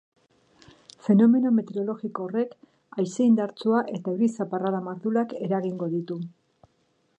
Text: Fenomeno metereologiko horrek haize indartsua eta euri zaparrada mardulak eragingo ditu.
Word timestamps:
Fenomeno 1.07 1.51
metereologiko 1.57 2.25
horrek 2.29 2.55
haize 2.97 3.27
indartsua 3.27 3.83
eta 3.99 4.13
euri 4.15 4.33
zaparrada 4.41 4.83
mardulak 4.89 5.39
eragingo 5.49 5.91
ditu. 5.97 6.21